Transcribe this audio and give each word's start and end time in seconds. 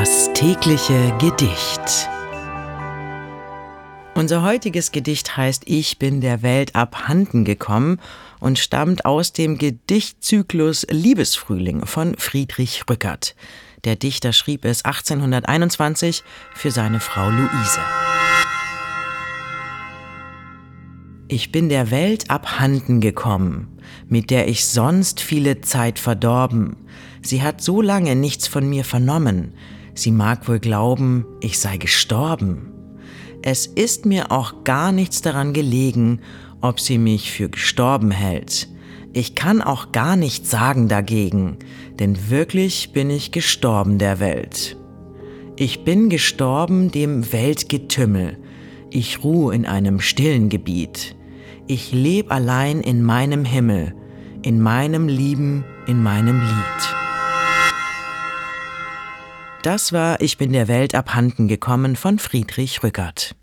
Das 0.00 0.32
tägliche 0.32 1.14
Gedicht. 1.18 2.08
Unser 4.14 4.42
heutiges 4.42 4.92
Gedicht 4.92 5.36
heißt 5.36 5.64
Ich 5.66 5.98
bin 5.98 6.22
der 6.22 6.40
Welt 6.40 6.74
abhanden 6.74 7.44
gekommen 7.44 8.00
und 8.38 8.58
stammt 8.58 9.04
aus 9.04 9.34
dem 9.34 9.58
Gedichtzyklus 9.58 10.86
Liebesfrühling 10.88 11.84
von 11.84 12.14
Friedrich 12.16 12.84
Rückert. 12.88 13.36
Der 13.84 13.94
Dichter 13.94 14.32
schrieb 14.32 14.64
es 14.64 14.86
1821 14.86 16.24
für 16.54 16.70
seine 16.70 17.00
Frau 17.00 17.28
Luise. 17.28 17.80
Ich 21.28 21.52
bin 21.52 21.68
der 21.68 21.90
Welt 21.90 22.30
abhanden 22.30 23.02
gekommen, 23.02 23.78
mit 24.08 24.30
der 24.30 24.48
ich 24.48 24.64
sonst 24.64 25.20
viele 25.20 25.60
Zeit 25.60 25.98
verdorben. 25.98 26.76
Sie 27.20 27.42
hat 27.42 27.60
so 27.60 27.82
lange 27.82 28.16
nichts 28.16 28.48
von 28.48 28.66
mir 28.66 28.86
vernommen. 28.86 29.52
Sie 30.00 30.12
mag 30.12 30.48
wohl 30.48 30.60
glauben, 30.60 31.26
ich 31.42 31.58
sei 31.58 31.76
gestorben. 31.76 32.72
Es 33.42 33.66
ist 33.66 34.06
mir 34.06 34.32
auch 34.32 34.64
gar 34.64 34.92
nichts 34.92 35.20
daran 35.20 35.52
gelegen, 35.52 36.20
ob 36.62 36.80
sie 36.80 36.96
mich 36.96 37.30
für 37.30 37.50
gestorben 37.50 38.10
hält. 38.10 38.66
Ich 39.12 39.34
kann 39.34 39.60
auch 39.60 39.92
gar 39.92 40.16
nichts 40.16 40.50
sagen 40.50 40.88
dagegen, 40.88 41.58
denn 41.98 42.30
wirklich 42.30 42.94
bin 42.94 43.10
ich 43.10 43.30
gestorben 43.30 43.98
der 43.98 44.20
Welt. 44.20 44.78
Ich 45.56 45.84
bin 45.84 46.08
gestorben 46.08 46.90
dem 46.90 47.30
Weltgetümmel. 47.30 48.38
Ich 48.88 49.22
ruh 49.22 49.50
in 49.50 49.66
einem 49.66 50.00
stillen 50.00 50.48
Gebiet. 50.48 51.14
Ich 51.66 51.92
leb 51.92 52.32
allein 52.32 52.80
in 52.80 53.02
meinem 53.02 53.44
Himmel, 53.44 53.94
in 54.40 54.62
meinem 54.62 55.08
Lieben, 55.08 55.62
in 55.86 56.02
meinem 56.02 56.40
Lied. 56.40 56.99
Das 59.62 59.92
war 59.92 60.22
Ich 60.22 60.38
bin 60.38 60.54
der 60.54 60.68
Welt 60.68 60.94
abhanden 60.94 61.46
gekommen 61.46 61.94
von 61.94 62.18
Friedrich 62.18 62.82
Rückert. 62.82 63.34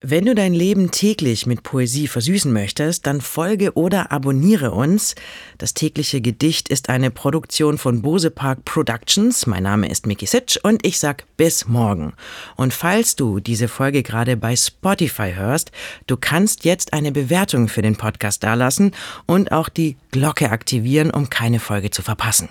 Wenn 0.00 0.26
du 0.26 0.34
dein 0.36 0.54
Leben 0.54 0.92
täglich 0.92 1.44
mit 1.46 1.64
Poesie 1.64 2.06
versüßen 2.06 2.52
möchtest, 2.52 3.06
dann 3.06 3.20
folge 3.20 3.72
oder 3.72 4.12
abonniere 4.12 4.70
uns. 4.70 5.16
Das 5.58 5.74
tägliche 5.74 6.20
Gedicht 6.20 6.68
ist 6.68 6.88
eine 6.88 7.10
Produktion 7.10 7.78
von 7.78 8.00
Bose 8.00 8.30
Park 8.30 8.64
Productions. 8.64 9.48
Mein 9.48 9.64
Name 9.64 9.88
ist 9.88 10.06
Mickey 10.06 10.26
Sitch 10.26 10.56
und 10.62 10.86
ich 10.86 11.00
sag 11.00 11.24
bis 11.36 11.66
morgen. 11.66 12.12
Und 12.54 12.72
falls 12.72 13.16
du 13.16 13.40
diese 13.40 13.66
Folge 13.66 14.04
gerade 14.04 14.36
bei 14.36 14.54
Spotify 14.54 15.32
hörst, 15.34 15.72
du 16.06 16.16
kannst 16.16 16.64
jetzt 16.64 16.92
eine 16.92 17.10
Bewertung 17.10 17.66
für 17.66 17.82
den 17.82 17.96
Podcast 17.96 18.44
dalassen 18.44 18.92
und 19.26 19.50
auch 19.50 19.68
die 19.68 19.96
Glocke 20.12 20.50
aktivieren, 20.50 21.10
um 21.10 21.28
keine 21.28 21.58
Folge 21.58 21.90
zu 21.90 22.02
verpassen. 22.02 22.50